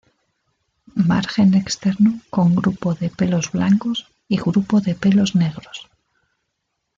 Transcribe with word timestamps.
Margen 0.95 1.53
externo 1.53 2.21
con 2.31 2.55
grupo 2.55 2.95
de 2.95 3.11
pelos 3.11 3.51
blancos 3.51 4.07
y 4.27 4.37
grupo 4.37 4.81
de 4.81 4.95
pelos 4.95 5.35
negros. 5.35 5.91